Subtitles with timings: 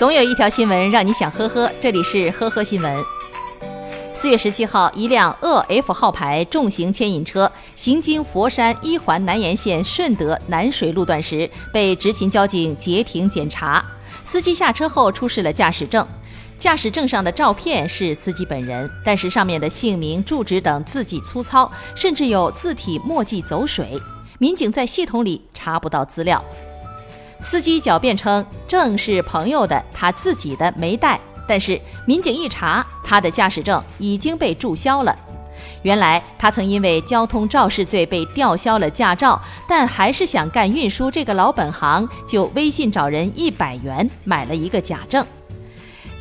[0.00, 3.04] 总有一条新闻让你想呵呵，这里是呵呵新闻。
[4.14, 13.84] 四月十七号，一辆鄂 F 号牌重型牵引车行经佛山一环南延线顺德南水路段时，被执勤交警截停检查。
[14.24, 16.08] 司机下车后出示了驾驶证，
[16.58, 24.00] 驾驶证上的照片是司机本人，但是上面的姓名、住址等字迹粗糙，甚至有字体墨迹走水，
[24.38, 26.42] 民警在系统里查不到资料。
[27.42, 31.18] 司机狡辩称证是朋友的，他自己的没带。
[31.48, 35.16] 但是民警一查，他的驾驶证已经被注销了。
[35.82, 45.26] 原来他曾因为交通肇事罪被吊销了驾照，但还是想干运输这个老本行，就微信找人一百元买了一个假证。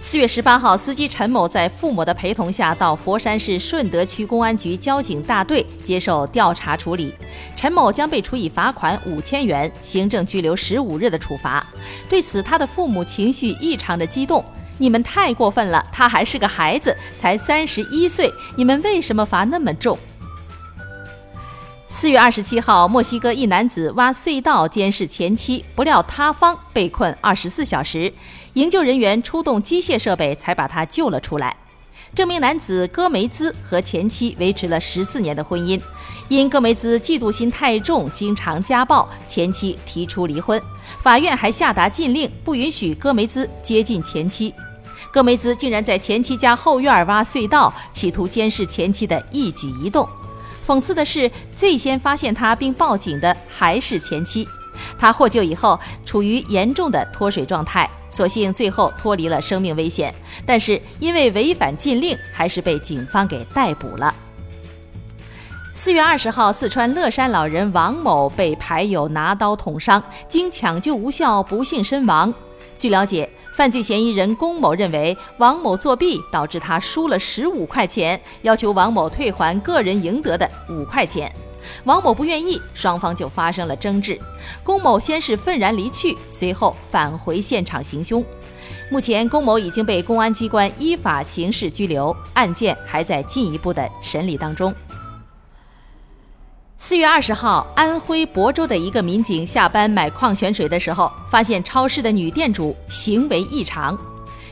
[0.01, 7.13] 四月十八号，司机陈某在父母的陪同下到佛山市顺德区公安局交警大队接受调查处理。
[7.53, 11.65] 陈某将被处以罚款五千元、行政拘留十五日的处罚。
[12.07, 14.43] 对此，他的父母情绪异常的激动。
[14.77, 19.99] 你们太过分了，他还是个孩子，才三十一岁，你们为什么罚那么重？
[21.91, 28.13] 四月二十七号，墨西哥一男子挖隧道监视前妻，不料塌方被困二十四小时，
[28.53, 31.57] 营救人员出动机械设备才把他救了出来。
[32.13, 35.81] 这名男子戈梅兹和前妻维持了十四年的婚姻，
[36.27, 40.61] 因戈梅兹嫉妒心太重，经常家暴，前妻提出离婚，
[41.01, 44.53] 法院还下达禁令，不允许戈梅兹接近前妻。
[45.11, 50.07] 戈梅兹竟然在前妻家后院挖隧道，企图监视前妻的一举一动。
[50.69, 54.47] 讽刺的是，最先发现他并报警的还是前妻。
[54.99, 60.13] 他获救以后处于严重的脱水状态，所幸最后脱离了生命危险，
[60.45, 64.13] 但是因为违反禁令，还是被警方给逮捕了。
[65.73, 72.31] 四月二十号，四川乐山老人王某被牌友拿刀捅伤，经抢救无效，不幸身亡。
[72.77, 73.29] 据了解。
[73.55, 81.29] 犯罪嫌疑人龚某认为王某作弊导致他输了十五块钱，要求王某退还个人赢得的五块钱。
[81.83, 84.17] 王某不愿意，双方就发生了争执。
[84.63, 88.23] 龚某先是愤然离去，随后返回现场行凶。
[88.89, 94.73] 目前，龚某已经被公安机关依法刑事拘留，案件还在进一步的审理当中。
[96.81, 103.99] 四月二十号，安徽亳州的一个民警下班买矿泉水的时候，发现超市的女店主行为异常。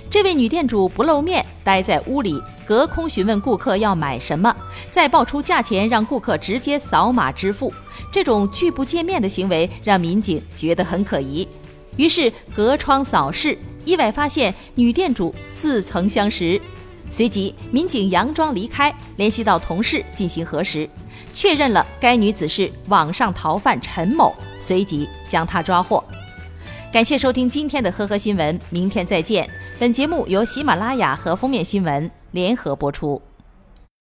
[0.09, 4.53] 这位女店主不露面，待在屋里，隔空询问顾客要买什么，
[4.91, 7.73] 再报出价钱，让顾客直接扫码支付。
[8.11, 11.47] 这种拒不见面的行为让民警觉得很可疑，
[11.95, 16.59] 于是隔窗扫视，意外发现女店主似曾相识。
[17.09, 20.89] 随即，民警佯装离开，联系到同事进行核实。
[21.33, 26.03] 确认了该女子是网上逃犯陈某，随即将她抓获。
[26.91, 29.47] 感谢收听今天的呵呵新闻，明天再见。
[29.79, 33.21] 本节目由喜马拉雅和封面新闻联合播出。